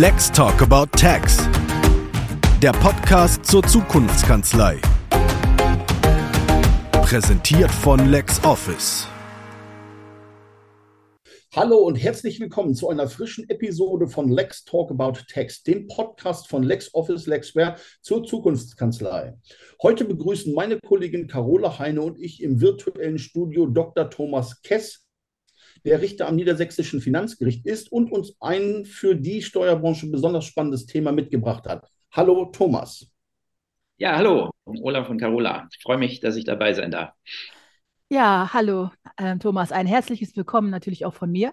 [0.00, 1.38] Let's Talk About Tax.
[2.62, 4.80] Der Podcast zur Zukunftskanzlei.
[6.92, 9.08] Präsentiert von LexOffice.
[11.52, 16.48] Hallo und herzlich willkommen zu einer frischen Episode von Lex Talk About Tax, dem Podcast
[16.48, 19.36] von LexOffice Lexware zur Zukunftskanzlei.
[19.82, 24.08] Heute begrüßen meine Kollegin Carola Heine und ich im virtuellen Studio Dr.
[24.08, 25.07] Thomas Kess,
[25.84, 31.12] der Richter am Niedersächsischen Finanzgericht ist und uns ein für die Steuerbranche besonders spannendes Thema
[31.12, 31.88] mitgebracht hat.
[32.12, 33.10] Hallo Thomas.
[33.96, 35.68] Ja, hallo, Olaf und Carola.
[35.72, 37.12] Ich freue mich, dass ich dabei sein darf.
[38.08, 41.52] Ja, hallo äh, Thomas, ein herzliches Willkommen natürlich auch von mir.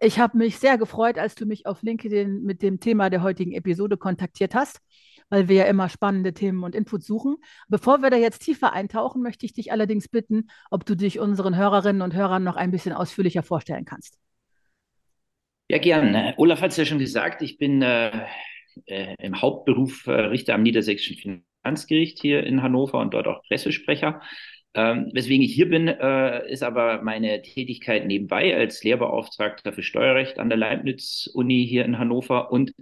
[0.00, 3.52] Ich habe mich sehr gefreut, als du mich auf LinkedIn mit dem Thema der heutigen
[3.52, 4.80] Episode kontaktiert hast
[5.32, 7.36] weil wir ja immer spannende Themen und Inputs suchen.
[7.68, 11.56] Bevor wir da jetzt tiefer eintauchen, möchte ich dich allerdings bitten, ob du dich unseren
[11.56, 14.18] Hörerinnen und Hörern noch ein bisschen ausführlicher vorstellen kannst.
[15.70, 16.34] Ja, gerne.
[16.36, 18.26] Olaf hat es ja schon gesagt, ich bin äh,
[18.84, 24.20] äh, im Hauptberuf äh, Richter am Niedersächsischen Finanzgericht hier in Hannover und dort auch Pressesprecher.
[24.74, 30.38] Ähm, weswegen ich hier bin, äh, ist aber meine Tätigkeit nebenbei als Lehrbeauftragter für Steuerrecht
[30.38, 32.72] an der Leibniz-Uni hier in Hannover und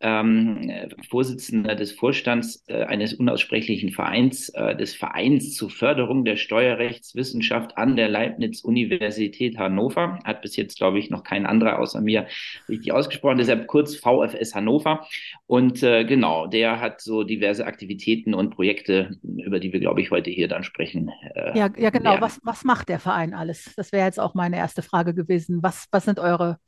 [0.00, 0.70] ähm,
[1.08, 7.96] Vorsitzender des Vorstands äh, eines unaussprechlichen Vereins, äh, des Vereins zur Förderung der Steuerrechtswissenschaft an
[7.96, 10.18] der Leibniz-Universität Hannover.
[10.24, 12.26] Hat bis jetzt, glaube ich, noch kein anderer außer mir
[12.68, 15.06] richtig ausgesprochen, deshalb kurz VFS Hannover.
[15.46, 20.10] Und äh, genau, der hat so diverse Aktivitäten und Projekte, über die wir, glaube ich,
[20.10, 21.10] heute hier dann sprechen.
[21.34, 22.20] Äh, ja, ja, genau.
[22.20, 23.72] Was, was macht der Verein alles?
[23.76, 25.62] Das wäre jetzt auch meine erste Frage gewesen.
[25.62, 26.58] Was, was sind eure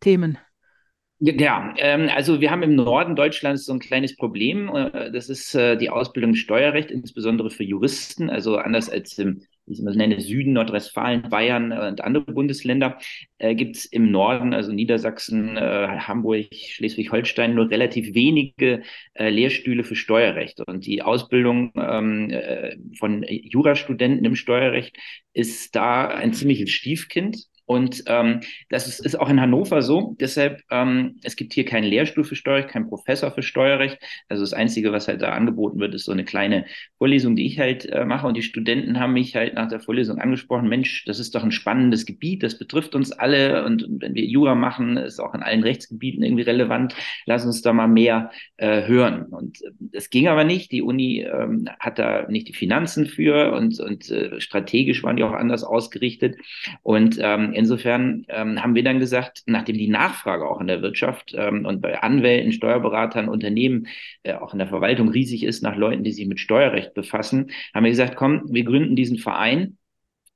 [0.00, 0.38] Themen?
[1.20, 4.68] Ja, ähm, also wir haben im Norden Deutschlands so ein kleines Problem.
[4.74, 8.30] Äh, das ist äh, die Ausbildung Steuerrecht, insbesondere für Juristen.
[8.30, 12.98] Also anders als im ich nenne, Süden, Nordrhein-Westfalen, Bayern und andere Bundesländer,
[13.38, 15.60] äh, gibt es im Norden, also Niedersachsen, äh,
[16.00, 18.82] Hamburg, Schleswig-Holstein, nur relativ wenige
[19.14, 20.60] äh, Lehrstühle für Steuerrecht.
[20.66, 24.96] Und die Ausbildung ähm, äh, von Jurastudenten im Steuerrecht
[25.34, 27.36] ist da ein ziemliches Stiefkind.
[27.68, 28.40] Und ähm,
[28.70, 30.16] das ist, ist auch in Hannover so.
[30.18, 33.98] Deshalb, ähm, es gibt hier keinen Lehrstuhl für Steuerrecht, keinen Professor für Steuerrecht.
[34.30, 36.64] Also das Einzige, was halt da angeboten wird, ist so eine kleine
[36.96, 38.26] Vorlesung, die ich halt äh, mache.
[38.26, 41.52] Und die Studenten haben mich halt nach der Vorlesung angesprochen, Mensch, das ist doch ein
[41.52, 43.66] spannendes Gebiet, das betrifft uns alle.
[43.66, 46.94] Und, wenn wir Jura machen, ist auch in allen Rechtsgebieten irgendwie relevant.
[47.26, 49.26] Lass uns da mal mehr äh, hören.
[49.26, 50.72] Und äh, das ging aber nicht.
[50.72, 55.24] Die Uni ähm, hat da nicht die Finanzen für und, und äh, strategisch waren die
[55.24, 56.36] auch anders ausgerichtet.
[56.82, 61.34] Und ähm, insofern ähm, haben wir dann gesagt, nachdem die Nachfrage auch in der Wirtschaft
[61.36, 63.88] ähm, und bei Anwälten, Steuerberatern, Unternehmen,
[64.22, 67.84] äh, auch in der Verwaltung riesig ist nach Leuten, die sich mit Steuerrecht befassen, haben
[67.84, 69.76] wir gesagt, komm, wir gründen diesen Verein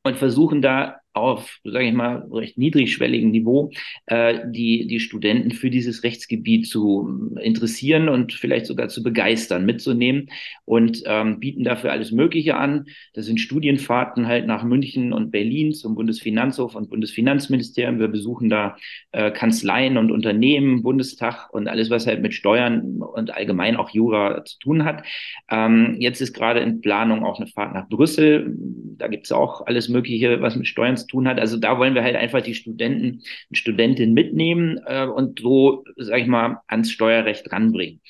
[0.02, 3.70] und versuchen da auf, sage ich mal, recht niedrigschwelligem Niveau
[4.06, 10.30] äh, die, die Studenten für dieses Rechtsgebiet zu interessieren und vielleicht sogar zu begeistern, mitzunehmen
[10.64, 12.86] und ähm, bieten dafür alles Mögliche an.
[13.12, 17.98] Das sind Studienfahrten halt nach München und Berlin zum Bundesfinanzhof und Bundesfinanzministerium.
[17.98, 18.76] Wir besuchen da
[19.12, 24.44] äh, Kanzleien und Unternehmen, Bundestag und alles, was halt mit Steuern und allgemein auch Jura
[24.44, 25.04] zu tun hat.
[25.50, 28.56] Ähm, jetzt ist gerade in Planung auch eine Fahrt nach Brüssel.
[28.98, 31.38] Da gibt es auch alles Mögliche, was mit Steuern zu tun hat.
[31.38, 36.20] Also da wollen wir halt einfach die Studenten und Studentinnen mitnehmen äh, und so, sag
[36.20, 38.00] ich mal, ans Steuerrecht ranbringen.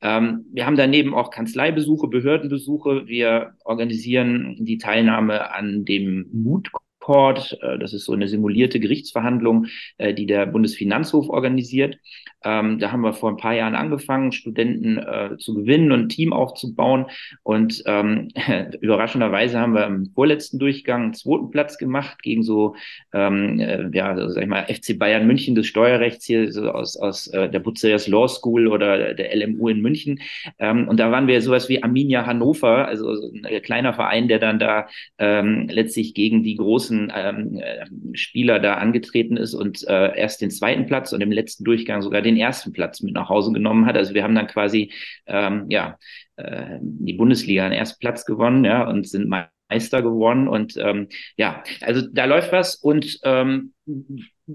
[0.00, 3.06] Ähm, wir haben daneben auch Kanzleibesuche, Behördenbesuche.
[3.06, 6.70] Wir organisieren die Teilnahme an dem Mut
[7.02, 7.58] Court.
[7.60, 9.66] Äh, das ist so eine simulierte Gerichtsverhandlung,
[9.98, 11.98] äh, die der Bundesfinanzhof organisiert.
[12.44, 16.08] Ähm, da haben wir vor ein paar Jahren angefangen, Studenten äh, zu gewinnen und ein
[16.08, 17.06] Team aufzubauen.
[17.42, 18.28] Und ähm,
[18.80, 22.74] überraschenderweise haben wir im vorletzten Durchgang einen zweiten Platz gemacht gegen so,
[23.12, 26.96] ähm, äh, ja, so, sag ich mal, FC Bayern München des Steuerrechts hier, so aus,
[26.96, 30.20] aus äh, der Bucerius Law School oder der LMU in München.
[30.58, 34.58] Ähm, und da waren wir sowas wie Arminia Hannover, also ein kleiner Verein, der dann
[34.58, 34.88] da
[35.18, 40.50] ähm, letztlich gegen die großen ähm, äh, Spieler da angetreten ist und äh, erst den
[40.50, 43.96] zweiten Platz und im letzten Durchgang sogar den ersten Platz mit nach Hause genommen hat.
[43.96, 44.92] Also wir haben dann quasi
[45.26, 45.98] ähm, ja
[46.36, 49.28] äh, die Bundesliga einen ersten Platz gewonnen, ja, und sind
[49.72, 50.48] Meister geworden.
[50.48, 53.72] Und ähm, ja, also da läuft was und ähm,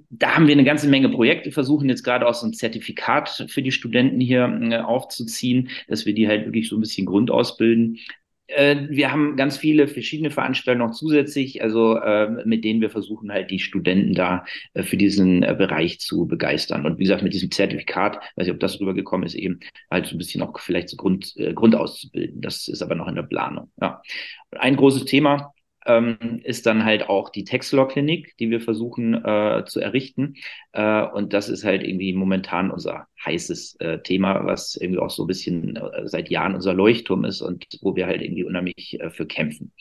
[0.09, 3.61] da haben wir eine ganze Menge Projekte, versuchen jetzt gerade auch so ein Zertifikat für
[3.61, 7.95] die Studenten hier äh, aufzuziehen, dass wir die halt wirklich so ein bisschen grundausbilden.
[7.95, 7.99] Äh,
[8.47, 13.51] wir haben ganz viele verschiedene Veranstaltungen noch zusätzlich, also äh, mit denen wir versuchen halt
[13.51, 16.85] die Studenten da äh, für diesen äh, Bereich zu begeistern.
[16.85, 19.59] Und wie gesagt, mit diesem Zertifikat, weiß ich, ob das rübergekommen ist, eben
[19.91, 22.41] halt so ein bisschen auch vielleicht so Grund, äh, Grund auszubilden.
[22.41, 23.69] Das ist aber noch in der Planung.
[23.81, 24.01] Ja.
[24.51, 25.53] Ein großes Thema
[25.87, 30.35] ähm, ist dann halt auch die Textlaw-Klinik, die wir versuchen äh, zu errichten.
[30.73, 35.23] Äh, und das ist halt irgendwie momentan unser heißes äh, Thema, was irgendwie auch so
[35.23, 39.09] ein bisschen äh, seit Jahren unser Leuchtturm ist und wo wir halt irgendwie unheimlich äh,
[39.09, 39.71] für kämpfen.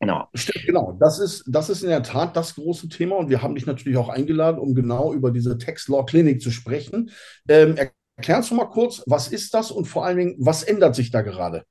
[0.00, 0.28] Genau.
[0.34, 0.96] Stimmt, genau.
[1.00, 3.98] Das ist, das ist in der Tat das große Thema und wir haben dich natürlich
[3.98, 7.10] auch eingeladen, um genau über diese Text Law Clinic zu sprechen.
[7.48, 7.76] Ähm,
[8.16, 11.22] erklärst du mal kurz, was ist das und vor allen Dingen, was ändert sich da
[11.22, 11.64] gerade?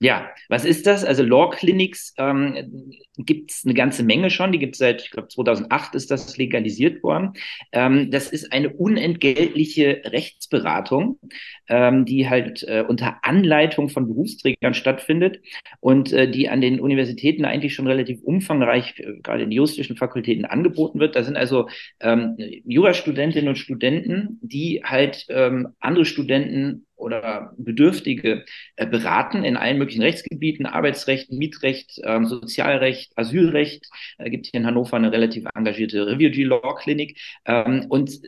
[0.00, 1.04] Ja, was ist das?
[1.04, 4.50] Also Law Clinics ähm, gibt es eine ganze Menge schon.
[4.50, 7.34] Die gibt es seit, ich glaube, 2008 ist das legalisiert worden.
[7.72, 11.20] Ähm, das ist eine unentgeltliche Rechtsberatung,
[11.68, 15.40] ähm, die halt äh, unter Anleitung von Berufsträgern stattfindet
[15.78, 20.44] und äh, die an den Universitäten eigentlich schon relativ umfangreich, äh, gerade in juristischen Fakultäten,
[20.44, 21.14] angeboten wird.
[21.14, 21.68] Da sind also
[22.00, 28.44] ähm, Jurastudentinnen und Studenten, die halt ähm, andere Studenten oder Bedürftige
[28.76, 33.86] äh, beraten in allen möglichen Rechtsgebieten, Arbeitsrecht, Mietrecht, ähm, Sozialrecht, Asylrecht.
[34.18, 37.18] Äh, gibt hier in Hannover eine relativ engagierte Refugee Law Clinic.
[37.44, 38.20] Ähm, und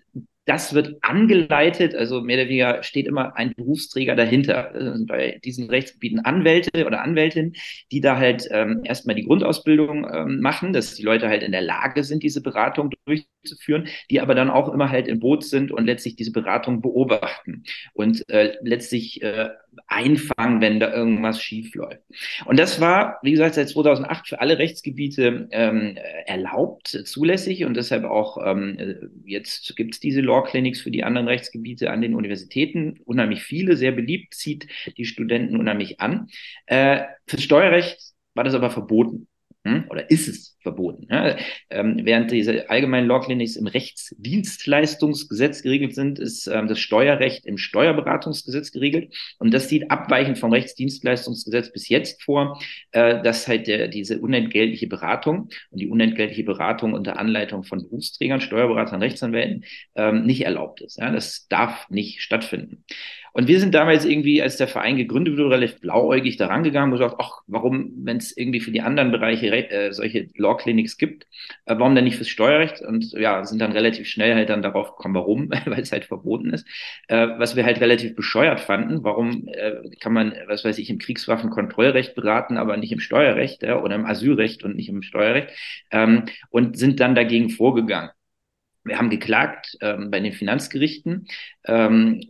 [0.47, 4.73] das wird angeleitet, also mehr oder weniger steht immer ein Berufsträger dahinter.
[5.07, 7.55] bei diesen Rechtsgebieten Anwälte oder Anwältinnen,
[7.91, 11.63] die da halt ähm, erstmal die Grundausbildung ähm, machen, dass die Leute halt in der
[11.63, 15.85] Lage sind, diese Beratung durchzuführen, die aber dann auch immer halt im Boot sind und
[15.85, 19.51] letztlich diese Beratung beobachten und äh, letztlich äh,
[19.87, 22.03] einfangen, wenn da irgendwas schief läuft.
[22.45, 25.97] Und das war, wie gesagt, seit 2008 für alle Rechtsgebiete ähm,
[26.27, 31.29] erlaubt, zulässig und deshalb auch ähm, jetzt gibt es diese Law Clinics für die anderen
[31.29, 36.29] Rechtsgebiete an den Universitäten, unheimlich viele, sehr beliebt, zieht die Studenten unheimlich an.
[36.67, 39.29] Äh, fürs Steuerrecht war das aber verboten.
[39.67, 39.85] Hm?
[39.91, 41.09] Oder ist es verboten?
[41.11, 41.37] Ja?
[41.71, 47.59] Ähm, während diese allgemeinen Law Clinics im Rechtsdienstleistungsgesetz geregelt sind, ist ähm, das Steuerrecht im
[47.59, 49.13] Steuerberatungsgesetz geregelt.
[49.39, 52.61] Und das sieht abweichend vom Rechtsdienstleistungsgesetz bis jetzt vor,
[52.93, 58.41] äh, dass halt der, diese unentgeltliche Beratung und die unentgeltliche Beratung unter Anleitung von Berufsträgern,
[58.41, 59.65] Steuerberatern, Rechtsanwälten
[59.97, 60.99] ähm, nicht erlaubt ist.
[60.99, 61.11] Ja?
[61.11, 62.85] Das darf nicht stattfinden.
[63.37, 66.99] Und wir sind damals irgendwie, als der Verein gegründet wurde, relativ blauäugig daran gegangen und
[66.99, 71.25] gesagt, ach, warum, wenn es irgendwie für die anderen Bereiche äh, solche Law Clinics gibt,
[71.67, 72.81] äh, warum dann nicht fürs Steuerrecht?
[72.81, 76.49] Und ja, sind dann relativ schnell halt dann darauf gekommen, warum, weil es halt verboten
[76.55, 76.67] ist.
[77.09, 80.97] Äh, was wir halt relativ bescheuert fanden, warum äh, kann man, was weiß ich, im
[80.97, 85.51] Kriegswaffenkontrollrecht beraten, aber nicht im Steuerrecht ja, oder im Asylrecht und nicht im Steuerrecht
[85.91, 88.09] ähm, und sind dann dagegen vorgegangen.
[88.83, 91.27] Wir haben geklagt ähm, bei den Finanzgerichten.
[91.67, 92.23] Ähm,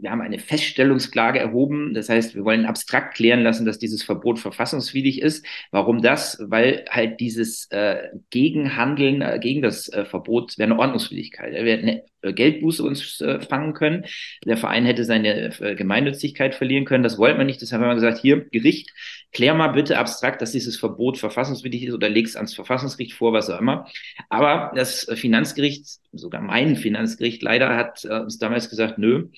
[0.00, 1.94] wir haben eine Feststellungsklage erhoben.
[1.94, 5.44] Das heißt, wir wollen abstrakt klären lassen, dass dieses Verbot verfassungswidrig ist.
[5.70, 6.38] Warum das?
[6.40, 11.52] Weil halt dieses äh, Gegenhandeln äh, gegen das äh, Verbot wäre eine Ordnungswidrigkeit.
[11.52, 14.04] Wir hätten eine äh, Geldbuße uns äh, fangen können.
[14.44, 17.02] Der Verein hätte seine äh, Gemeinnützigkeit verlieren können.
[17.02, 17.62] Das wollten wir nicht.
[17.62, 18.90] Deshalb haben wir gesagt, hier, Gericht,
[19.32, 23.48] klär mal bitte abstrakt, dass dieses Verbot verfassungswidrig ist oder leg's ans Verfassungsgericht vor, was
[23.48, 23.86] auch immer.
[24.28, 29.28] Aber das Finanzgericht, sogar mein Finanzgericht leider, hat uns damals gesagt, nö,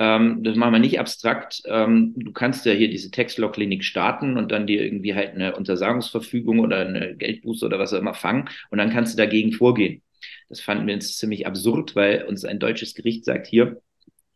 [0.00, 1.62] ähm, das machen wir nicht abstrakt.
[1.66, 6.58] Ähm, du kannst ja hier diese Textlaw-Klinik starten und dann dir irgendwie halt eine Untersagungsverfügung
[6.58, 10.02] oder eine Geldbuße oder was auch immer fangen und dann kannst du dagegen vorgehen.
[10.48, 13.82] Das fanden wir uns ziemlich absurd, weil uns ein deutsches Gericht sagt, hier,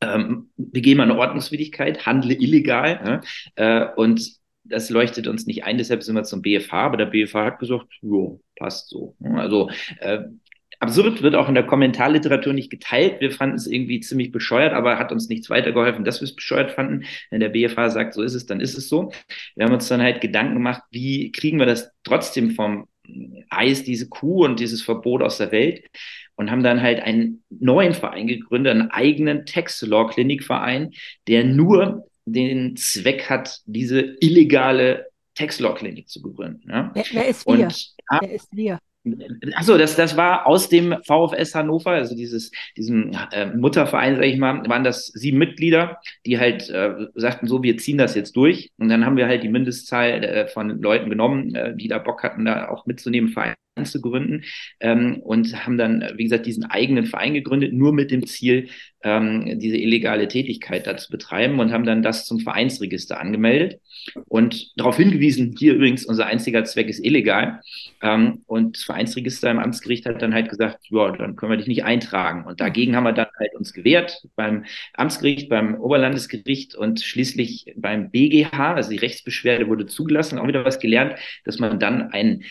[0.03, 3.23] ähm, begehen wir eine Ordnungswidrigkeit, handle illegal
[3.57, 7.45] äh, und das leuchtet uns nicht ein, deshalb sind wir zum BFH, aber der BFH
[7.45, 9.15] hat gesagt, jo, passt so.
[9.23, 9.71] Also
[10.01, 10.21] äh,
[10.85, 13.21] absurd wird auch in der Kommentarliteratur nicht geteilt.
[13.21, 16.71] Wir fanden es irgendwie ziemlich bescheuert, aber hat uns nichts weitergeholfen, dass wir es bescheuert
[16.71, 17.05] fanden.
[17.31, 19.13] Wenn der BFH sagt, so ist es, dann ist es so.
[19.57, 22.87] Wir haben uns dann halt Gedanken gemacht, wie kriegen wir das trotzdem vom
[23.51, 25.85] Eis, diese Kuh und dieses Verbot aus der Welt
[26.37, 30.93] und haben dann halt einen neuen Verein gegründet, einen eigenen Tax-Law-Klinikverein,
[31.29, 36.71] der nur den Zweck hat, diese illegale Tax-Law-Klinik zu begründen.
[36.71, 36.91] Ja?
[36.95, 37.53] Wer, wer ist wir?
[37.53, 38.79] Und, wer ist wir?
[39.55, 44.39] Achso, das, das war aus dem VfS Hannover, also dieses, diesem äh, Mutterverein, sag ich
[44.39, 48.73] mal, waren das sieben Mitglieder, die halt äh, sagten, so, wir ziehen das jetzt durch.
[48.79, 52.23] Und dann haben wir halt die Mindestzahl äh, von Leuten genommen, äh, die da Bock
[52.23, 54.45] hatten, da auch mitzunehmen, Verein zu gründen
[54.81, 58.69] ähm, und haben dann, wie gesagt, diesen eigenen Verein gegründet, nur mit dem Ziel,
[59.03, 63.81] ähm, diese illegale Tätigkeit da zu betreiben und haben dann das zum Vereinsregister angemeldet
[64.29, 67.61] und darauf hingewiesen, hier übrigens unser einziger Zweck ist illegal.
[68.03, 71.67] Ähm, und das Vereinsregister im Amtsgericht hat dann halt gesagt, ja, dann können wir dich
[71.67, 72.45] nicht eintragen.
[72.45, 78.11] Und dagegen haben wir dann halt uns gewehrt beim Amtsgericht, beim Oberlandesgericht und schließlich beim
[78.11, 82.45] BGH, also die Rechtsbeschwerde wurde zugelassen, auch wieder was gelernt, dass man dann einen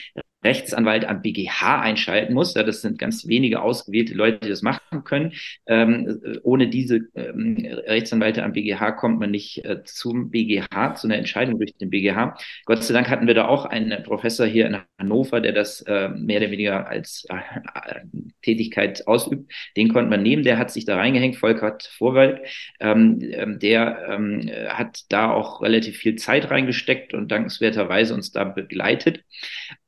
[0.44, 2.54] Rechtsanwalt am BGH einschalten muss.
[2.54, 5.34] Ja, das sind ganz wenige ausgewählte Leute, die das machen können.
[5.68, 11.18] Ähm, ohne diese ähm, Rechtsanwälte am BGH kommt man nicht äh, zum BGH, zu einer
[11.18, 12.38] Entscheidung durch den BGH.
[12.66, 16.10] Gott sei Dank hatten wir da auch einen Professor hier in Hannover, der das äh,
[16.10, 18.02] mehr oder weniger als äh,
[18.42, 19.52] Tätigkeit ausübt.
[19.78, 22.42] Den konnte man nehmen, der hat sich da reingehängt, Volker Vorwald.
[22.80, 28.44] Ähm, ähm, der ähm, hat da auch relativ viel Zeit reingesteckt und dankenswerterweise uns da
[28.44, 29.24] begleitet.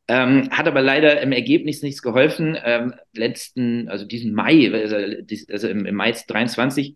[0.08, 2.58] Ähm, hat aber leider im Ergebnis nichts geholfen.
[2.64, 4.98] Ähm, letzten, also diesen Mai, also,
[5.52, 6.96] also im, im Mai 23,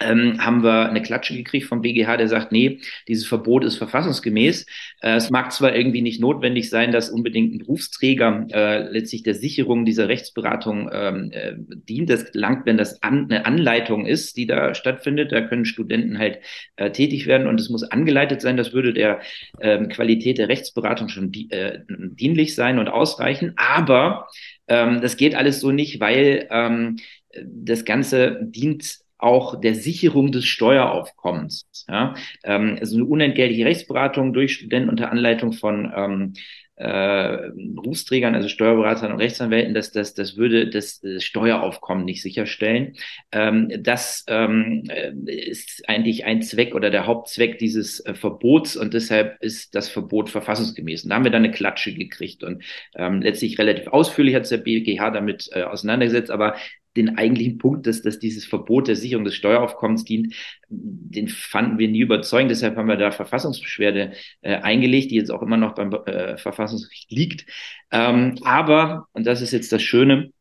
[0.00, 4.66] ähm, haben wir eine Klatsche gekriegt vom BGH, der sagt, nee, dieses Verbot ist verfassungsgemäß.
[5.02, 9.34] Äh, es mag zwar irgendwie nicht notwendig sein, dass unbedingt ein Berufsträger äh, letztlich der
[9.34, 12.08] Sicherung dieser Rechtsberatung ähm, äh, dient.
[12.08, 15.32] Das langt, wenn das an, eine Anleitung ist, die da stattfindet.
[15.32, 16.38] Da können Studenten halt
[16.76, 18.56] äh, tätig werden und es muss angeleitet sein.
[18.56, 19.20] Das würde der
[19.60, 23.52] ähm, Qualität der Rechtsberatung schon di äh, dienlich sein und ausreichen.
[23.56, 24.28] Aber
[24.66, 26.96] ähm, das geht alles so nicht, weil ähm,
[27.44, 31.66] das Ganze dient auch der Sicherung des Steueraufkommens.
[31.88, 32.14] Ja?
[32.44, 36.32] Ähm, also eine unentgeltliche Rechtsberatung durch Studenten unter Anleitung von ähm,
[36.80, 42.94] äh, Berufsträgern, also Steuerberatern und Rechtsanwälten, das, das, das würde das, das Steueraufkommen nicht sicherstellen.
[43.32, 48.94] Ähm, das ähm, äh, ist eigentlich ein Zweck oder der Hauptzweck dieses äh, Verbots und
[48.94, 51.04] deshalb ist das Verbot verfassungsgemäß.
[51.04, 52.64] Und da haben wir dann eine Klatsche gekriegt und
[52.96, 56.56] ähm, letztlich relativ ausführlich hat sich der BGH damit äh, auseinandergesetzt, aber
[56.96, 60.34] den eigentlichen Punkt, dass, dass dieses Verbot der Sicherung des Steueraufkommens dient,
[60.68, 62.50] den fanden wir nie überzeugend.
[62.50, 67.10] Deshalb haben wir da Verfassungsbeschwerde äh, eingelegt, die jetzt auch immer noch beim äh, Verfassungsgericht
[67.10, 67.46] liegt.
[67.92, 70.32] Ähm, aber, und das ist jetzt das Schöne,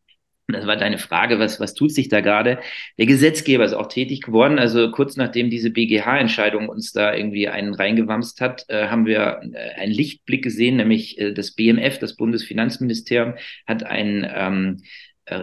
[0.52, 2.60] das war deine Frage, was, was tut sich da gerade?
[2.98, 4.60] Der Gesetzgeber ist auch tätig geworden.
[4.60, 9.80] Also kurz nachdem diese BGH-Entscheidung uns da irgendwie einen reingewamst hat, äh, haben wir äh,
[9.80, 13.36] einen Lichtblick gesehen, nämlich äh, das BMF, das Bundesfinanzministerium,
[13.68, 14.84] hat ein ähm, äh,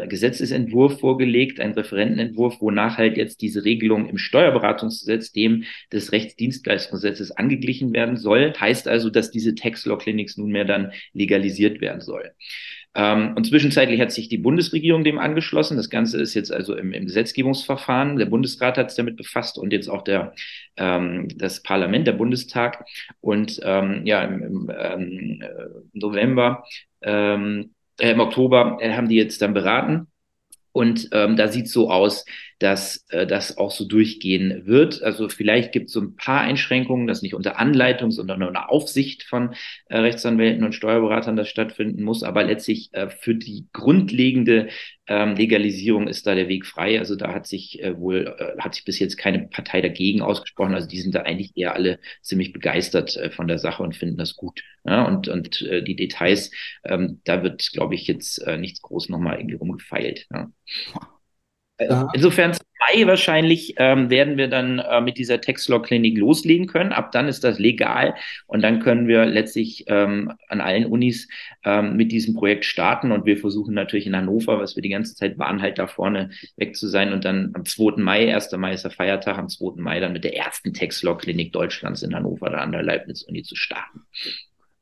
[0.08, 7.92] Gesetzesentwurf vorgelegt, ein Referentenentwurf, wonach halt jetzt diese Regelung im Steuerberatungsgesetz dem des Rechtsdienstleistungsgesetzes angeglichen
[7.92, 8.52] werden soll.
[8.58, 12.32] Heißt also, dass diese Tax Law Clinics nunmehr dann legalisiert werden soll.
[12.96, 15.76] Ähm, und zwischenzeitlich hat sich die Bundesregierung dem angeschlossen.
[15.76, 18.16] Das Ganze ist jetzt also im, im Gesetzgebungsverfahren.
[18.16, 20.34] Der Bundesrat hat sich damit befasst und jetzt auch der,
[20.78, 22.86] ähm, das Parlament, der Bundestag.
[23.20, 25.42] Und ähm, ja, im, im ähm,
[25.92, 26.64] November
[27.02, 30.08] ähm, äh, im Oktober äh, haben die jetzt dann beraten.
[30.72, 32.24] Und ähm, da sieht es so aus,
[32.58, 35.02] dass äh, das auch so durchgehen wird.
[35.02, 39.24] Also vielleicht gibt es so ein paar Einschränkungen, dass nicht unter Anleitung, sondern unter Aufsicht
[39.24, 39.54] von
[39.88, 42.22] äh, Rechtsanwälten und Steuerberatern das stattfinden muss.
[42.22, 44.68] Aber letztlich äh, für die grundlegende
[45.06, 46.98] ähm, Legalisierung ist da der Weg frei.
[46.98, 50.74] Also da hat sich äh, wohl, äh, hat sich bis jetzt keine Partei dagegen ausgesprochen.
[50.74, 54.16] Also die sind da eigentlich eher alle ziemlich begeistert äh, von der Sache und finden
[54.16, 54.62] das gut.
[54.84, 56.50] Ja, und und äh, die Details,
[56.84, 60.26] ähm, da wird, glaube ich, jetzt äh, nichts groß nochmal irgendwie rumgefeilt.
[60.32, 60.50] Ja.
[61.78, 62.08] Ja.
[62.14, 66.92] Insofern zum Mai wahrscheinlich ähm, werden wir dann äh, mit dieser Textlaw-Klinik loslegen können.
[66.92, 68.14] Ab dann ist das legal
[68.46, 71.28] und dann können wir letztlich ähm, an allen Unis
[71.64, 75.14] ähm, mit diesem Projekt starten und wir versuchen natürlich in Hannover, was wir die ganze
[75.14, 78.00] Zeit waren, halt da vorne weg zu sein und dann am 2.
[78.00, 78.52] Mai, 1.
[78.52, 79.80] Mai ist der Feiertag, am 2.
[79.80, 84.02] Mai dann mit der ersten Textlaw-Klinik Deutschlands in Hannover, da an der Leibniz-Uni zu starten.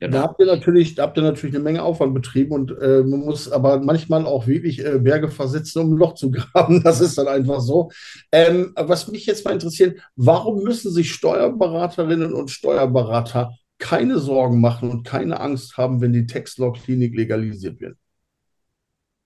[0.05, 0.17] Genau.
[0.17, 3.21] Da habt ihr natürlich, da habt ihr natürlich eine Menge Aufwand betrieben und äh, man
[3.21, 6.83] muss aber manchmal auch wirklich äh, Berge versetzen, um ein Loch zu graben.
[6.83, 7.89] Das ist dann einfach so.
[8.31, 14.91] Ähm, was mich jetzt mal interessiert, warum müssen sich Steuerberaterinnen und Steuerberater keine Sorgen machen
[14.91, 17.97] und keine Angst haben, wenn die Textlaw-Klinik legalisiert wird?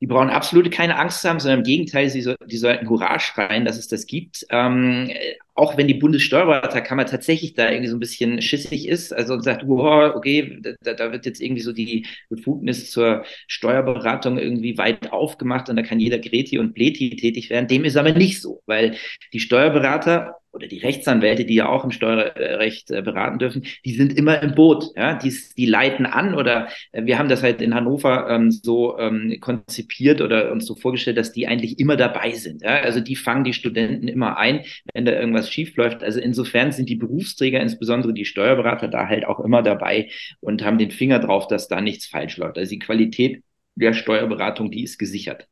[0.01, 3.65] Die brauchen absolut keine Angst haben, sondern im Gegenteil, sie so, die sollten Hurra schreien,
[3.65, 4.45] dass es das gibt.
[4.49, 5.11] Ähm,
[5.55, 9.67] auch wenn die Bundessteuerberaterkammer tatsächlich da irgendwie so ein bisschen schissig ist, also und sagt,
[9.67, 15.69] wow, okay, da, da wird jetzt irgendwie so die Befugnis zur Steuerberatung irgendwie weit aufgemacht
[15.69, 17.67] und da kann jeder Greti und Bleti tätig werden.
[17.67, 18.95] Dem ist aber nicht so, weil
[19.33, 24.17] die Steuerberater oder die Rechtsanwälte, die ja auch im Steuerrecht äh, beraten dürfen, die sind
[24.17, 24.85] immer im Boot.
[24.95, 25.15] Ja?
[25.15, 29.37] Die, die leiten an oder äh, wir haben das halt in Hannover ähm, so ähm,
[29.39, 32.61] konzipiert oder uns so vorgestellt, dass die eigentlich immer dabei sind.
[32.63, 32.81] Ja?
[32.81, 36.03] Also die fangen die Studenten immer ein, wenn da irgendwas schief läuft.
[36.03, 40.77] Also insofern sind die Berufsträger, insbesondere die Steuerberater, da halt auch immer dabei und haben
[40.77, 42.57] den Finger drauf, dass da nichts falsch läuft.
[42.57, 43.43] Also die Qualität
[43.75, 45.47] der Steuerberatung, die ist gesichert.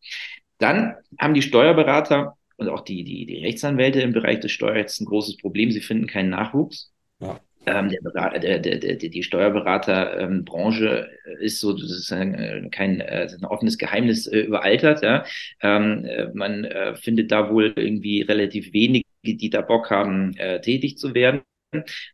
[0.58, 5.06] Dann haben die Steuerberater und auch die, die, die Rechtsanwälte im Bereich des Steuerrechts ein
[5.06, 5.72] großes Problem.
[5.72, 6.92] Sie finden keinen Nachwuchs.
[7.20, 7.40] Ja.
[7.68, 13.28] Ähm, der Berater, der, der, der, die Steuerberaterbranche ähm, ist so sozusagen äh, kein äh,
[13.30, 15.04] ein offenes Geheimnis äh, überaltert.
[15.04, 15.26] Ja?
[15.62, 20.62] Ähm, äh, man äh, findet da wohl irgendwie relativ wenige, die da Bock haben, äh,
[20.62, 21.42] tätig zu werden.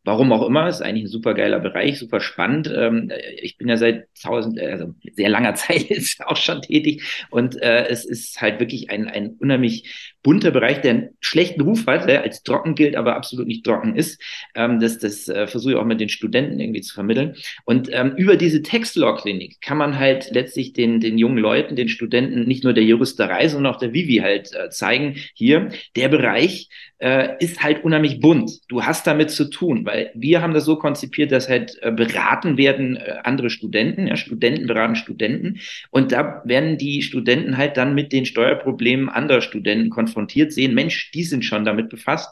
[0.04, 2.74] Warum auch immer, ist eigentlich ein super geiler Bereich, super spannend.
[2.76, 7.56] Ähm, ich bin ja seit tausend, also sehr langer Zeit jetzt auch schon tätig und
[7.62, 12.24] es ist halt wirklich ein, ein unheimlich bunter Bereich, der einen schlechten Ruf hat, der
[12.24, 14.22] als trocken gilt, aber absolut nicht trocken ist.
[14.56, 17.36] Ähm, das das äh, versuche ich auch mit den Studenten irgendwie zu vermitteln.
[17.66, 22.46] Und ähm, über diese Textlaw-Klinik kann man halt letztlich den, den jungen Leuten, den Studenten,
[22.48, 26.70] nicht nur der Juristerei, sondern auch der Vivi halt äh, zeigen, hier, der Bereich
[27.04, 28.62] äh, ist halt unheimlich bunt.
[28.70, 32.58] Du hast damit zu tun, weil wir haben das so konzipiert, dass halt äh, beraten
[32.58, 35.60] werden äh, andere Studenten, ja, Studenten beraten Studenten
[35.92, 40.13] und da werden die Studenten halt dann mit den Steuerproblemen anderer Studenten konfrontiert,
[40.52, 42.30] sehen, Mensch, die sind schon damit befasst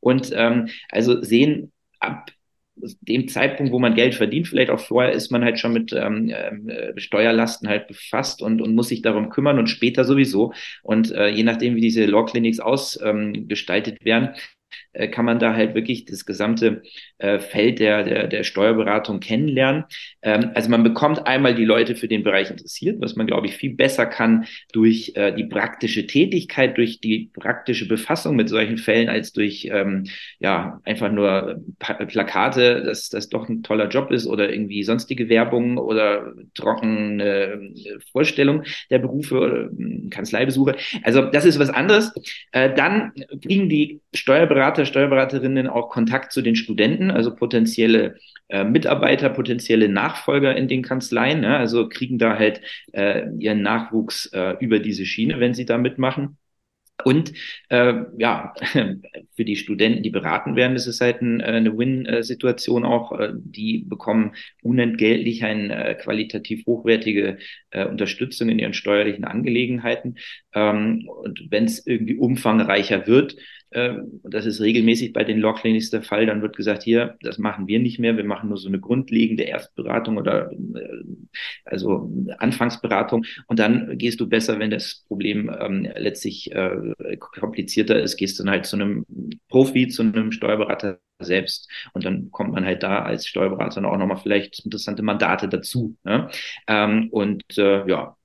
[0.00, 2.30] und ähm, also sehen ab
[2.74, 6.30] dem Zeitpunkt, wo man Geld verdient, vielleicht auch vorher, ist man halt schon mit ähm,
[6.30, 10.52] äh, Steuerlasten halt befasst und, und muss sich darum kümmern und später sowieso.
[10.82, 14.30] Und äh, je nachdem, wie diese Law Clinics ausgestaltet ähm, werden,
[14.92, 16.82] äh, kann man da halt wirklich das gesamte
[17.18, 19.84] äh, Feld der, der, der Steuerberatung kennenlernen.
[20.22, 23.56] Ähm, also man bekommt einmal die Leute für den Bereich interessiert, was man, glaube ich,
[23.56, 29.08] viel besser kann durch äh, die praktische Tätigkeit, durch die praktische Befassung mit solchen Fällen,
[29.08, 30.04] als durch ähm,
[30.38, 35.78] ja einfach nur Plakate, dass das doch ein toller Job ist oder irgendwie sonstige Werbung
[35.78, 40.76] oder trockene äh, Vorstellung der Berufe oder äh, Kanzleibesuche.
[41.02, 42.12] Also das ist was anderes.
[42.52, 48.16] Äh, dann kriegen die Steuerberater, Steuerberaterinnen auch Kontakt zu den Studenten, also potenzielle
[48.48, 51.56] äh, Mitarbeiter, potenzielle Nachfolger in den Kanzleien, ne?
[51.56, 52.60] also kriegen da halt
[52.92, 56.38] äh, ihren Nachwuchs äh, über diese Schiene, wenn sie da mitmachen.
[57.04, 57.32] Und
[57.68, 58.54] äh, ja,
[59.36, 63.18] für die Studenten, die beraten werden, ist es halt ein, äh, eine Win-Situation auch.
[63.18, 67.38] Äh, die bekommen unentgeltlich eine äh, qualitativ hochwertige
[67.70, 70.16] äh, Unterstützung in ihren steuerlichen Angelegenheiten.
[70.54, 73.36] Ähm, und wenn es irgendwie umfangreicher wird,
[73.74, 77.16] ähm, und das ist regelmäßig bei den Law Clinics der Fall, dann wird gesagt, hier,
[77.22, 80.56] das machen wir nicht mehr, wir machen nur so eine grundlegende Erstberatung oder äh,
[81.64, 88.16] also Anfangsberatung und dann gehst du besser, wenn das Problem ähm, letztlich äh, komplizierter ist,
[88.16, 89.06] gehst du dann halt zu einem
[89.48, 94.18] Profi, zu einem Steuerberater selbst und dann kommt man halt da als Steuerberater auch nochmal
[94.18, 95.96] vielleicht interessante Mandate dazu.
[96.04, 96.28] Ne?
[96.66, 98.16] Ähm, und äh, ja,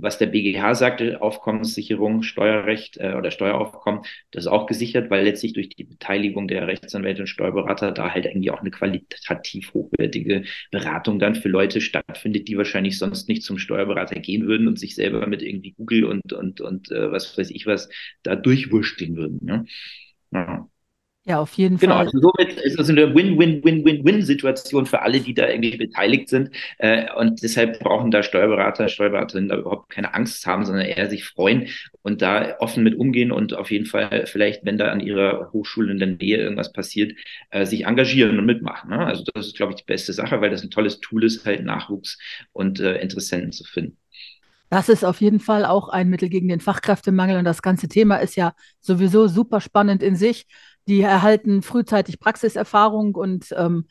[0.00, 5.52] was der BGH sagte, Aufkommenssicherung, Steuerrecht äh, oder Steueraufkommen, das ist auch gesichert, weil letztlich
[5.52, 11.18] durch die Beteiligung der Rechtsanwälte und Steuerberater da halt irgendwie auch eine qualitativ hochwertige Beratung
[11.18, 15.26] dann für Leute stattfindet, die wahrscheinlich sonst nicht zum Steuerberater gehen würden und sich selber
[15.26, 17.88] mit irgendwie Google und, und, und äh, was weiß ich was
[18.22, 19.40] da durchwurschteln würden.
[19.42, 19.64] Ne?
[20.32, 20.68] Ja.
[21.28, 22.06] Ja, auf jeden genau, Fall.
[22.06, 26.50] Genau, also somit ist es eine Win-Win-Win-Win-Win-Situation für alle, die da irgendwie beteiligt sind.
[26.78, 31.26] Äh, und deshalb brauchen da Steuerberater, Steuerberaterinnen da überhaupt keine Angst haben, sondern eher sich
[31.26, 31.68] freuen
[32.00, 35.92] und da offen mit umgehen und auf jeden Fall vielleicht, wenn da an ihrer Hochschule
[35.92, 37.12] in der Nähe irgendwas passiert,
[37.50, 38.88] äh, sich engagieren und mitmachen.
[38.88, 38.98] Ne?
[38.98, 41.62] Also das ist, glaube ich, die beste Sache, weil das ein tolles Tool ist, halt
[41.62, 42.16] Nachwuchs
[42.52, 43.98] und äh, Interessenten zu finden.
[44.70, 48.16] Das ist auf jeden Fall auch ein Mittel gegen den Fachkräftemangel und das ganze Thema
[48.16, 50.46] ist ja sowieso super spannend in sich.
[50.88, 53.86] Die erhalten frühzeitig Praxiserfahrung und ähm,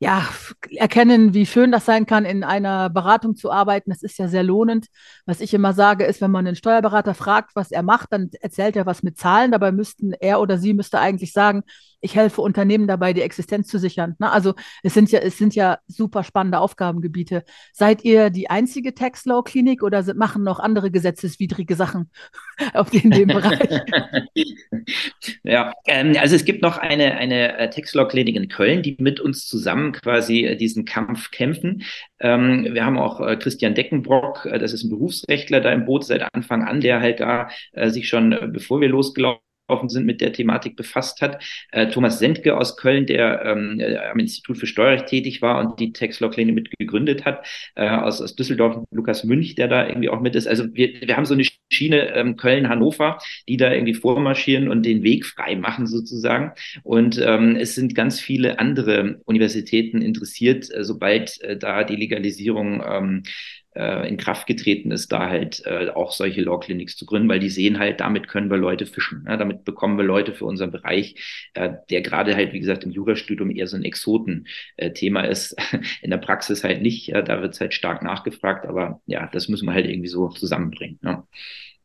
[0.00, 0.28] ja,
[0.76, 3.90] erkennen, wie schön das sein kann, in einer Beratung zu arbeiten.
[3.90, 4.86] Das ist ja sehr lohnend.
[5.26, 8.76] Was ich immer sage, ist, wenn man einen Steuerberater fragt, was er macht, dann erzählt
[8.76, 9.50] er was mit Zahlen.
[9.50, 11.64] Dabei müssten er oder sie müsste eigentlich sagen,
[12.00, 14.14] ich helfe Unternehmen dabei, die Existenz zu sichern.
[14.18, 17.44] Na, also es sind ja, es sind ja super spannende Aufgabengebiete.
[17.72, 22.10] Seid ihr die einzige Tax-Law-Klinik oder machen noch andere gesetzeswidrige Sachen
[22.74, 23.58] auf in dem Bereich?
[25.42, 29.46] ja, ähm, also es gibt noch eine, eine äh, Tax-Law-Klinik in Köln, die mit uns
[29.46, 31.82] zusammen quasi äh, diesen Kampf kämpfen.
[32.20, 36.34] Ähm, wir haben auch äh, Christian Deckenbrock, das ist ein Berufsrechtler da im Boot seit
[36.34, 40.32] Anfang an, der halt da äh, sich schon, bevor wir losgelaufen offen sind, mit der
[40.32, 41.42] Thematik befasst hat.
[41.72, 45.78] Äh, Thomas Sendke aus Köln, der ähm, äh, am Institut für Steuerrecht tätig war und
[45.80, 50.20] die Tax-Law-Klinik mit gegründet hat, äh, aus, aus Düsseldorf, Lukas Münch, der da irgendwie auch
[50.20, 50.48] mit ist.
[50.48, 55.02] Also wir, wir haben so eine Schiene ähm, Köln-Hannover, die da irgendwie vormarschieren und den
[55.02, 56.52] Weg frei machen sozusagen.
[56.82, 62.82] Und ähm, es sind ganz viele andere Universitäten interessiert, äh, sobald äh, da die Legalisierung
[62.86, 67.28] ähm, äh, in Kraft getreten ist, da halt äh, auch solche Law Clinics zu gründen,
[67.28, 69.22] weil die sehen halt, damit können wir Leute fischen.
[69.24, 69.38] Ne?
[69.38, 73.50] Damit bekommen wir Leute für unseren Bereich, äh, der gerade halt, wie gesagt, im Jurastudium
[73.50, 75.56] eher so ein Exoten-Thema ist.
[76.02, 77.12] In der Praxis halt nicht.
[77.14, 80.98] Da wird es halt stark nachgefragt, aber ja, das müssen wir halt irgendwie so zusammenbringen.
[81.02, 81.26] Ja.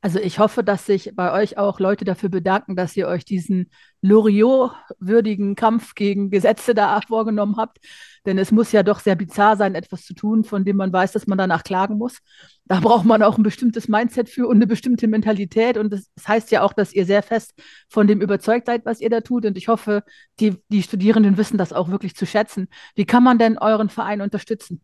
[0.03, 3.71] Also ich hoffe, dass sich bei euch auch Leute dafür bedanken, dass ihr euch diesen
[4.01, 7.77] Loriot-würdigen Kampf gegen Gesetze da vorgenommen habt.
[8.25, 11.13] Denn es muss ja doch sehr bizarr sein, etwas zu tun, von dem man weiß,
[11.13, 12.19] dass man danach klagen muss.
[12.65, 15.77] Da braucht man auch ein bestimmtes Mindset für und eine bestimmte Mentalität.
[15.77, 17.53] Und das, heißt ja auch, dass ihr sehr fest
[17.87, 19.45] von dem überzeugt seid, was ihr da tut.
[19.45, 20.03] Und ich hoffe,
[20.41, 22.67] die, die Studierenden wissen das auch wirklich zu schätzen.
[22.95, 24.81] Wie kann man denn euren Verein unterstützen?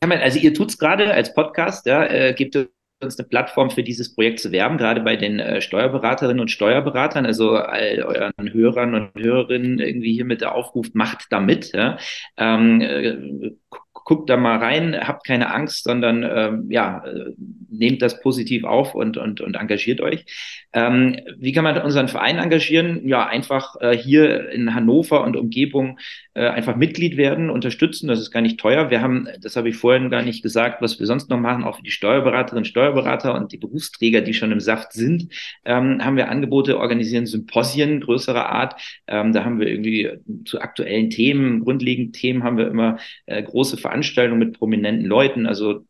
[0.00, 2.56] Also ihr tut es gerade als Podcast, ja, äh, gibt
[3.02, 7.26] uns eine Plattform für dieses Projekt zu werben, gerade bei den äh, Steuerberaterinnen und Steuerberatern,
[7.26, 11.72] also all euren Hörern und Hörerinnen irgendwie hier mit der Aufruf, macht da mit.
[11.72, 11.98] Ja?
[12.36, 13.52] Ähm, äh,
[13.92, 17.32] guckt da mal rein, habt keine Angst, sondern ähm, ja, äh,
[17.70, 20.24] nehmt das positiv auf und, und, und engagiert euch.
[20.72, 23.06] Ähm, wie kann man unseren Verein engagieren?
[23.06, 25.98] Ja, einfach äh, hier in Hannover und Umgebung
[26.34, 28.08] äh, einfach Mitglied werden, unterstützen.
[28.08, 28.90] Das ist gar nicht teuer.
[28.90, 31.76] Wir haben, das habe ich vorhin gar nicht gesagt, was wir sonst noch machen, auch
[31.76, 35.28] für die Steuerberaterinnen, Steuerberater und die Berufsträger, die schon im Saft sind,
[35.64, 38.80] ähm, haben wir Angebote, organisieren Symposien größerer Art.
[39.06, 40.10] Ähm, da haben wir irgendwie
[40.44, 45.46] zu aktuellen Themen, grundlegenden Themen haben wir immer äh, große Veranstaltungen mit prominenten Leuten.
[45.46, 45.84] Also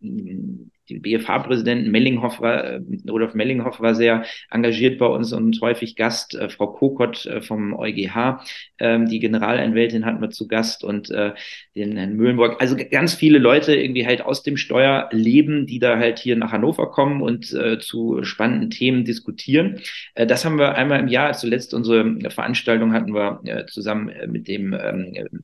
[0.91, 6.35] die BFH-Präsidenten Mellinghoff war, äh, Rudolf Mellinghoff war sehr engagiert bei uns und häufig Gast.
[6.35, 8.41] Äh, Frau Kokott äh, vom EuGH,
[8.79, 11.33] ähm, die Generalanwältin hatten wir zu Gast und äh,
[11.77, 12.61] den Herrn Mühlenburg.
[12.61, 16.91] Also ganz viele Leute irgendwie halt aus dem Steuerleben, die da halt hier nach Hannover
[16.91, 19.81] kommen und äh, zu spannenden Themen diskutieren.
[20.15, 24.27] Äh, das haben wir einmal im Jahr, zuletzt unsere Veranstaltung hatten wir äh, zusammen äh,
[24.27, 25.43] mit dem ähm,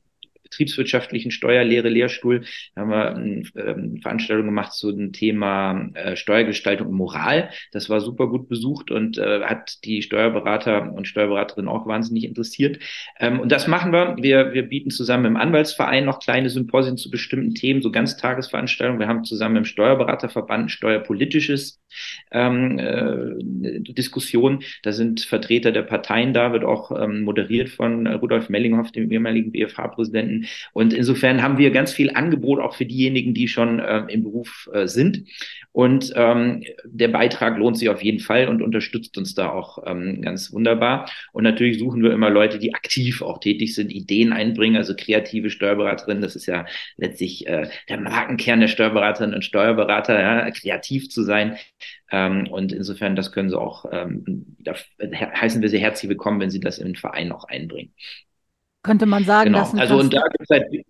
[0.49, 2.43] betriebswirtschaftlichen Steuerlehre Lehrstuhl.
[2.75, 7.49] Da haben wir eine ähm, Veranstaltung gemacht zu dem Thema äh, Steuergestaltung und Moral.
[7.71, 12.79] Das war super gut besucht und äh, hat die Steuerberater und Steuerberaterinnen auch wahnsinnig interessiert.
[13.19, 14.15] Ähm, und das machen wir.
[14.19, 18.99] Wir, wir bieten zusammen im Anwaltsverein noch kleine Symposien zu bestimmten Themen, so Ganztagesveranstaltungen.
[18.99, 21.81] Wir haben zusammen im Steuerberaterverband ein steuerpolitisches
[22.31, 24.63] ähm, äh, Diskussion.
[24.83, 29.51] Da sind Vertreter der Parteien da, wird auch ähm, moderiert von Rudolf Mellinghoff, dem ehemaligen
[29.51, 30.47] BFH-Präsidenten.
[30.73, 34.69] Und insofern haben wir ganz viel Angebot auch für diejenigen, die schon ähm, im Beruf
[34.73, 35.23] äh, sind.
[35.71, 40.21] Und ähm, der Beitrag lohnt sich auf jeden Fall und unterstützt uns da auch ähm,
[40.21, 41.09] ganz wunderbar.
[41.33, 45.49] Und natürlich suchen wir immer Leute, die aktiv auch tätig sind, Ideen einbringen, also kreative
[45.49, 46.21] Steuerberaterinnen.
[46.21, 46.65] Das ist ja
[46.97, 51.57] letztlich äh, der Markenkern der Steuerberaterinnen und Steuerberater, ja, kreativ zu sein.
[52.11, 56.49] Ähm, und insofern, das können sie auch, ähm, da heißen wir sie herzlich willkommen, wenn
[56.49, 57.93] sie das in den Verein auch einbringen.
[58.83, 59.59] Könnte man sagen, genau.
[59.59, 60.85] dass also und da gibt es halt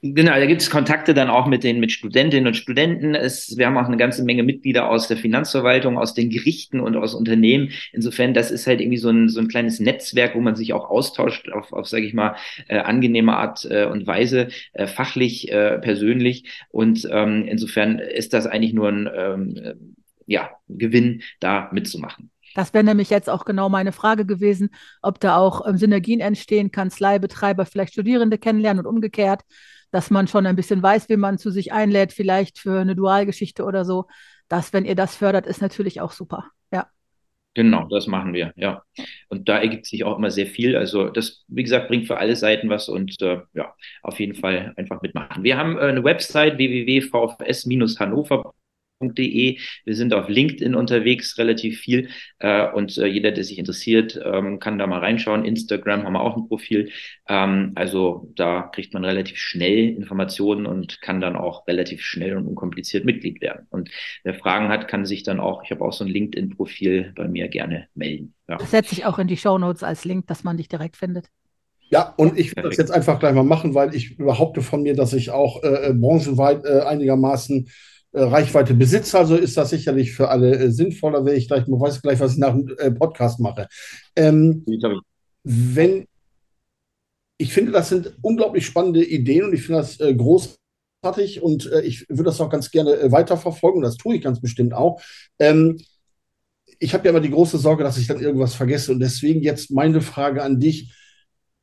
[0.00, 3.16] Genau, da gibt es Kontakte dann auch mit den mit Studentinnen und Studenten.
[3.16, 6.96] Es, wir haben auch eine ganze Menge Mitglieder aus der Finanzverwaltung, aus den Gerichten und
[6.96, 7.70] aus Unternehmen.
[7.92, 10.88] Insofern, das ist halt irgendwie so ein, so ein kleines Netzwerk, wo man sich auch
[10.88, 12.36] austauscht auf, auf sage ich mal,
[12.68, 16.44] äh, angenehme Art äh, und Weise, äh, fachlich, äh, persönlich.
[16.70, 19.94] Und ähm, insofern ist das eigentlich nur ein ähm,
[20.26, 22.30] ja, Gewinn, da mitzumachen.
[22.54, 24.70] Das wäre nämlich jetzt auch genau meine Frage gewesen,
[25.02, 29.42] ob da auch ähm, Synergien entstehen, Kanzleibetreiber vielleicht Studierende kennenlernen und umgekehrt
[29.90, 33.64] dass man schon ein bisschen weiß, wie man zu sich einlädt, vielleicht für eine Dualgeschichte
[33.64, 34.06] oder so.
[34.48, 36.44] Das, wenn ihr das fördert, ist natürlich auch super.
[36.72, 36.86] Ja.
[37.54, 38.82] Genau, das machen wir, ja.
[39.28, 40.76] Und da ergibt sich auch immer sehr viel.
[40.76, 44.72] Also das, wie gesagt, bringt für alle Seiten was und äh, ja, auf jeden Fall
[44.76, 45.42] einfach mitmachen.
[45.42, 48.52] Wir haben äh, eine Website www.vfs-hannover.de
[49.00, 49.58] www.ecom.de.
[49.84, 52.08] Wir sind auf LinkedIn unterwegs, relativ viel.
[52.38, 55.44] Äh, und äh, jeder, der sich interessiert, ähm, kann da mal reinschauen.
[55.44, 56.90] Instagram haben wir auch ein Profil.
[57.28, 62.46] Ähm, also da kriegt man relativ schnell Informationen und kann dann auch relativ schnell und
[62.46, 63.66] unkompliziert Mitglied werden.
[63.70, 63.90] Und
[64.24, 67.48] wer Fragen hat, kann sich dann auch, ich habe auch so ein LinkedIn-Profil bei mir
[67.48, 68.34] gerne melden.
[68.48, 68.56] Ja.
[68.56, 71.26] Das setze ich auch in die Show Notes als Link, dass man dich direkt findet.
[71.90, 74.94] Ja, und ich will das jetzt einfach gleich mal machen, weil ich behaupte von mir,
[74.94, 77.70] dass ich auch äh, branchenweit äh, einigermaßen äh,
[78.26, 82.02] Reichweite besitze, also ist das sicherlich für alle äh, sinnvoller, wenn ich gleich, man weiß
[82.02, 83.68] gleich, was ich nach dem äh, Podcast mache.
[84.16, 84.64] Ähm,
[85.44, 86.06] wenn
[87.38, 91.82] ich finde, das sind unglaublich spannende Ideen und ich finde das äh, großartig und äh,
[91.82, 95.00] ich würde das auch ganz gerne äh, weiterverfolgen und das tue ich ganz bestimmt auch.
[95.38, 95.78] Ähm,
[96.80, 99.70] ich habe ja immer die große Sorge, dass ich dann irgendwas vergesse und deswegen jetzt
[99.70, 100.92] meine Frage an dich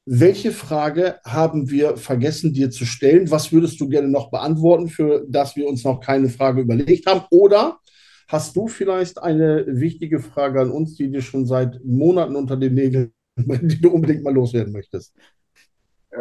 [0.05, 3.31] welche Frage haben wir vergessen, dir zu stellen?
[3.31, 7.25] Was würdest du gerne noch beantworten, für das wir uns noch keine Frage überlegt haben?
[7.31, 7.79] Oder
[8.27, 12.75] hast du vielleicht eine wichtige Frage an uns, die dir schon seit Monaten unter den
[12.75, 15.15] Nägeln, die du unbedingt mal loswerden möchtest?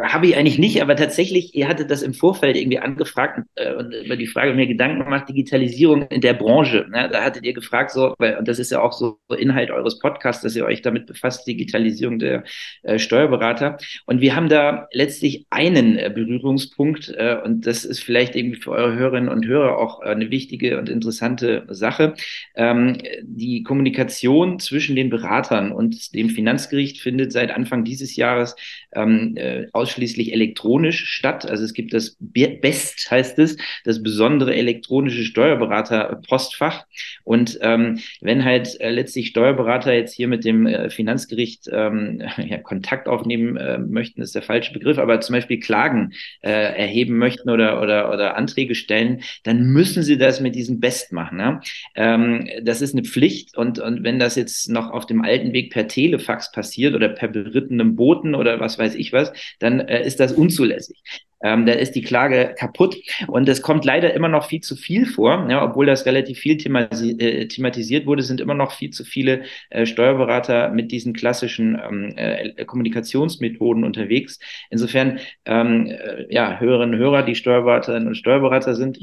[0.02, 3.94] Habe ich eigentlich nicht, aber tatsächlich, ihr hattet das im Vorfeld irgendwie angefragt äh, und
[3.94, 6.86] über die Frage mir Gedanken gemacht, Digitalisierung in der Branche.
[6.90, 7.08] Ne?
[7.10, 10.42] Da hattet ihr gefragt, so, weil, und das ist ja auch so Inhalt eures Podcasts,
[10.42, 12.44] dass ihr euch damit befasst, Digitalisierung der
[12.82, 13.78] äh, Steuerberater.
[14.06, 18.72] Und wir haben da letztlich einen äh, Berührungspunkt äh, und das ist vielleicht irgendwie für
[18.72, 22.14] eure Hörerinnen und Hörer auch äh, eine wichtige und interessante Sache.
[22.56, 28.56] Ähm, die Kommunikation zwischen den Beratern und dem Finanzgericht findet seit Anfang dieses Jahres
[28.94, 31.48] ähm, äh, ausschließlich elektronisch statt.
[31.48, 36.84] Also es gibt das BEST, heißt es, das besondere elektronische Steuerberater-Postfach.
[37.24, 42.58] Und ähm, wenn halt äh, letztlich Steuerberater jetzt hier mit dem äh, Finanzgericht ähm, ja,
[42.58, 47.50] Kontakt aufnehmen äh, möchten, ist der falsche Begriff, aber zum Beispiel Klagen äh, erheben möchten
[47.50, 51.38] oder, oder, oder Anträge stellen, dann müssen sie das mit diesem BEST machen.
[51.38, 51.60] Ne?
[51.94, 55.72] Ähm, das ist eine Pflicht und, und wenn das jetzt noch auf dem alten Weg
[55.72, 60.06] per Telefax passiert oder per berittenem Boten oder was weiß ich was, dann dann äh,
[60.06, 61.02] ist das unzulässig.
[61.42, 65.04] Ähm, da ist die Klage kaputt und es kommt leider immer noch viel zu viel
[65.04, 69.04] vor, ja, obwohl das relativ viel themasi äh, thematisiert wurde, sind immer noch viel zu
[69.04, 74.38] viele äh, Steuerberater mit diesen klassischen ähm, äh, Kommunikationsmethoden unterwegs.
[74.70, 79.00] Insofern, ähm, äh, ja, Hörerinnen und Hörer, die Steuerberaterinnen und Steuerberater sind,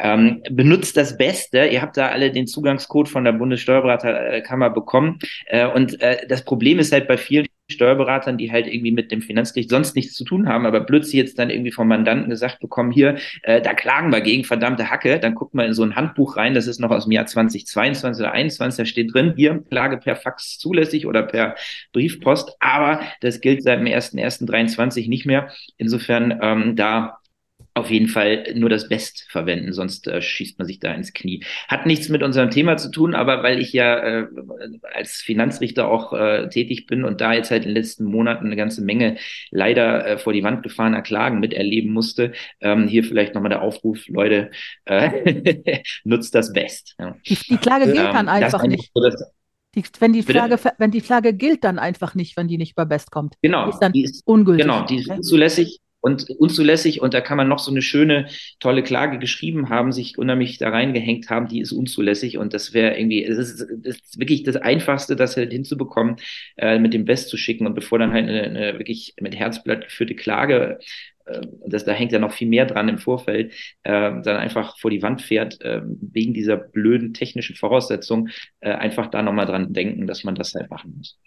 [0.00, 1.66] ähm, benutzt das Beste.
[1.66, 6.78] Ihr habt da alle den Zugangscode von der Bundessteuerberaterkammer bekommen äh, und äh, das Problem
[6.78, 10.48] ist halt bei vielen Steuerberatern, die halt irgendwie mit dem Finanzgericht sonst nichts zu tun
[10.48, 14.20] haben, aber plötzlich jetzt dann irgendwie vom Mandanten gesagt bekommen, hier, äh, da klagen wir
[14.20, 17.04] gegen verdammte Hacke, dann guckt mal in so ein Handbuch rein, das ist noch aus
[17.04, 21.56] dem Jahr 2022 oder 2021, da steht drin, hier, Klage per Fax zulässig oder per
[21.92, 25.50] Briefpost, aber das gilt seit dem 1.1.23 nicht mehr.
[25.76, 27.18] Insofern ähm, da
[27.76, 31.44] auf jeden Fall nur das Best verwenden, sonst äh, schießt man sich da ins Knie.
[31.68, 34.26] Hat nichts mit unserem Thema zu tun, aber weil ich ja äh,
[34.94, 38.56] als Finanzrichter auch äh, tätig bin und da jetzt halt in den letzten Monaten eine
[38.56, 39.18] ganze Menge
[39.50, 44.08] leider äh, vor die Wand gefahrener Klagen miterleben musste, ähm, hier vielleicht nochmal der Aufruf,
[44.08, 44.50] Leute,
[44.86, 46.94] äh, nutzt das Best.
[46.98, 47.14] Ja.
[47.28, 48.90] Die, die, Klage gilt ähm, dann einfach nicht.
[48.94, 49.02] So,
[49.74, 52.86] die, wenn, die Flagge, wenn die Flagge gilt dann einfach nicht, wenn die nicht bei
[52.86, 53.34] Best kommt.
[53.42, 53.66] Genau.
[53.66, 54.64] Die ist dann die ist, ungültig.
[54.64, 57.00] Genau, die ist unzulässig und unzulässig.
[57.00, 58.28] Und da kann man noch so eine schöne,
[58.60, 62.38] tolle Klage geschrieben haben, sich unheimlich da reingehängt haben, die ist unzulässig.
[62.38, 66.16] Und das wäre irgendwie, es ist, ist wirklich das Einfachste, das halt hinzubekommen,
[66.56, 67.66] äh, mit dem Best zu schicken.
[67.66, 70.78] Und bevor dann halt eine, eine wirklich mit Herzblatt geführte Klage
[71.26, 74.90] äh, das, da hängt ja noch viel mehr dran im Vorfeld, äh, dann einfach vor
[74.90, 78.28] die Wand fährt, äh, wegen dieser blöden technischen Voraussetzung,
[78.60, 81.18] äh, einfach da nochmal dran denken, dass man das halt machen muss.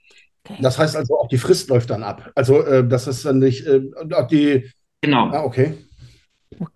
[0.60, 2.32] Das heißt also, auch die Frist läuft dann ab.
[2.36, 3.82] Also, äh, das ist dann nicht, äh,
[4.32, 4.72] die.
[5.02, 5.28] Genau.
[5.28, 5.76] Ah, okay.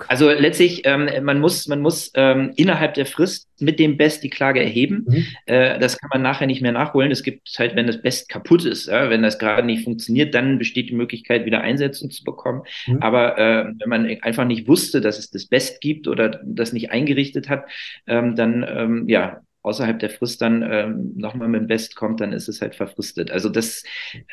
[0.07, 4.29] Also letztlich, ähm, man muss, man muss ähm, innerhalb der Frist mit dem Best die
[4.29, 5.05] Klage erheben.
[5.07, 5.25] Mhm.
[5.45, 7.11] Äh, das kann man nachher nicht mehr nachholen.
[7.11, 10.59] Es gibt halt, wenn das Best kaputt ist, ja, wenn das gerade nicht funktioniert, dann
[10.59, 12.61] besteht die Möglichkeit, wieder Einsetzung zu bekommen.
[12.85, 13.01] Mhm.
[13.01, 16.91] Aber äh, wenn man einfach nicht wusste, dass es das Best gibt oder das nicht
[16.91, 17.65] eingerichtet hat,
[18.05, 22.33] ähm, dann ähm, ja, außerhalb der Frist dann ähm, nochmal mit dem Best kommt, dann
[22.33, 23.31] ist es halt verfristet.
[23.31, 23.83] Also das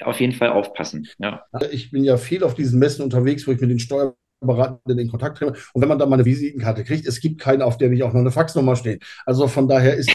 [0.03, 1.09] auf jeden Fall aufpassen.
[1.19, 1.45] Ja.
[1.71, 5.38] Ich bin ja viel auf diesen Messen unterwegs, wo ich mit den Steuerberatenden in Kontakt
[5.38, 5.55] trete.
[5.73, 8.12] Und wenn man da mal eine Visitenkarte kriegt, es gibt keine, auf der nicht auch
[8.12, 9.03] noch eine Faxnummer steht.
[9.25, 10.12] Also von daher ist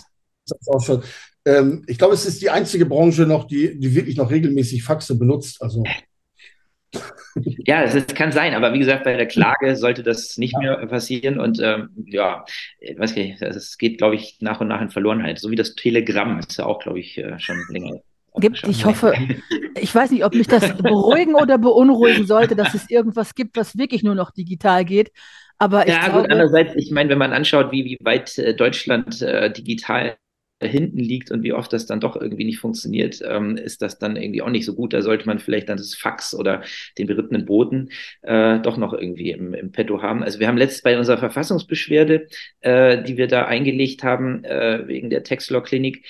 [0.47, 1.01] das auch schon.
[1.45, 5.17] Ähm, ich glaube, es ist die einzige Branche noch, die, die wirklich noch regelmäßig Faxe
[5.17, 5.62] benutzt.
[5.62, 5.84] Also
[7.36, 10.60] ja, es kann sein, aber wie gesagt, bei der Klage sollte das nicht ja.
[10.78, 12.45] mehr passieren und ähm, ja,
[12.80, 15.39] ich weiß nicht, es geht, glaube ich, nach und nach in Verlorenheit.
[15.39, 18.00] So wie das Telegramm ist ja auch, glaube ich, äh, schon länger.
[18.38, 19.13] Gibt, ich hoffe,
[19.80, 23.78] ich weiß nicht, ob mich das beruhigen oder beunruhigen sollte, dass es irgendwas gibt, was
[23.78, 25.12] wirklich nur noch digital geht.
[25.58, 28.54] Aber ich ja, glaube, gut, andererseits, ich meine, wenn man anschaut, wie, wie weit äh,
[28.54, 30.17] Deutschland äh, digital
[30.62, 34.15] hinten liegt und wie oft das dann doch irgendwie nicht funktioniert, ähm, ist das dann
[34.15, 34.94] irgendwie auch nicht so gut.
[34.94, 36.63] Da sollte man vielleicht dann das Fax oder
[36.98, 37.89] den berittenen Boten
[38.22, 40.24] äh, doch noch irgendwie im, im Petto haben.
[40.24, 42.28] Also wir haben letztes bei unserer Verfassungsbeschwerde,
[42.62, 46.06] äh, die wir da eingelegt haben, äh, wegen der Textlaw-Klinik,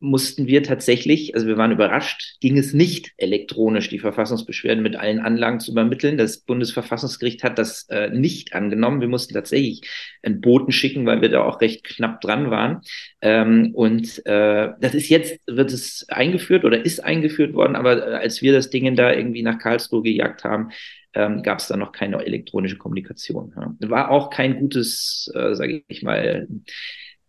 [0.00, 5.18] mussten wir tatsächlich, also wir waren überrascht, ging es nicht elektronisch, die Verfassungsbeschwerden mit allen
[5.18, 6.18] Anlagen zu übermitteln.
[6.18, 9.00] Das Bundesverfassungsgericht hat das äh, nicht angenommen.
[9.00, 9.88] Wir mussten tatsächlich
[10.22, 12.82] einen Boten schicken, weil wir da auch recht knapp dran waren.
[13.20, 18.14] Ähm, und äh, das ist jetzt, wird es eingeführt oder ist eingeführt worden, aber äh,
[18.14, 20.70] als wir das Ding da irgendwie nach Karlsruhe gejagt haben,
[21.14, 23.52] ähm, gab es da noch keine elektronische Kommunikation.
[23.56, 23.90] Ja.
[23.90, 26.46] War auch kein gutes, äh, sage ich mal,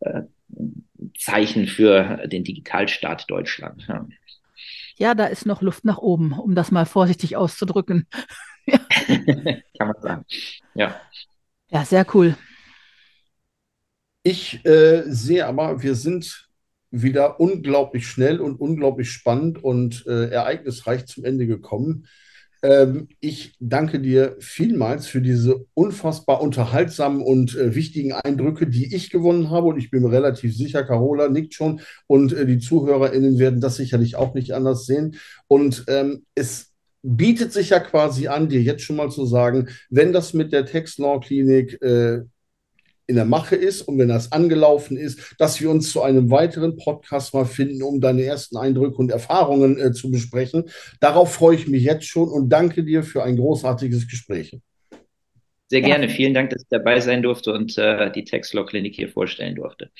[0.02, 0.22] äh,
[1.20, 3.86] Zeichen für den Digitalstaat Deutschland.
[3.88, 4.08] Ja.
[4.98, 8.08] ja, da ist noch Luft nach oben, um das mal vorsichtig auszudrücken.
[8.68, 10.26] Kann man sagen.
[10.76, 11.00] Ja.
[11.70, 12.36] Ja, sehr cool.
[14.24, 16.50] Ich äh, sehe aber, wir sind
[16.92, 22.08] wieder unglaublich schnell und unglaublich spannend und äh, ereignisreich zum Ende gekommen.
[22.62, 29.10] Ähm, ich danke dir vielmals für diese unfassbar unterhaltsamen und äh, wichtigen Eindrücke, die ich
[29.10, 29.68] gewonnen habe.
[29.68, 33.78] Und ich bin mir relativ sicher, Carola nickt schon und äh, die ZuhörerInnen werden das
[33.78, 35.16] sicherlich auch nicht anders sehen.
[35.48, 40.12] Und ähm, es bietet sich ja quasi an, dir jetzt schon mal zu sagen, wenn
[40.12, 42.24] das mit der Textlaw-Klinik äh,
[43.10, 46.78] in der Mache ist und wenn das angelaufen ist, dass wir uns zu einem weiteren
[46.78, 50.66] Podcast mal finden, um deine ersten Eindrücke und Erfahrungen äh, zu besprechen.
[51.00, 54.56] Darauf freue ich mich jetzt schon und danke dir für ein großartiges Gespräch.
[55.70, 56.08] Sehr gerne.
[56.08, 56.12] Ja.
[56.12, 59.92] Vielen Dank, dass ich dabei sein durfte und äh, die Textlaw-Klinik hier vorstellen durfte.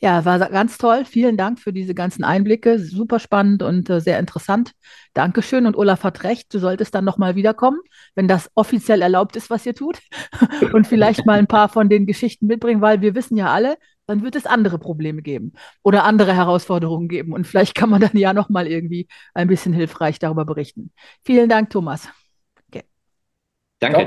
[0.00, 1.04] Ja, war ganz toll.
[1.04, 2.78] Vielen Dank für diese ganzen Einblicke.
[2.78, 4.72] Super spannend und äh, sehr interessant.
[5.14, 5.66] Dankeschön.
[5.66, 7.78] Und Olaf hat recht, du solltest dann nochmal wiederkommen,
[8.14, 10.00] wenn das offiziell erlaubt ist, was ihr tut.
[10.72, 13.76] und vielleicht mal ein paar von den Geschichten mitbringen, weil wir wissen ja alle,
[14.06, 15.52] dann wird es andere Probleme geben
[15.82, 17.32] oder andere Herausforderungen geben.
[17.32, 20.92] Und vielleicht kann man dann ja nochmal irgendwie ein bisschen hilfreich darüber berichten.
[21.24, 22.08] Vielen Dank, Thomas.
[22.68, 22.82] Okay.
[23.78, 24.06] Danke.